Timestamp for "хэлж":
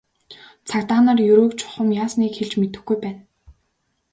2.35-2.53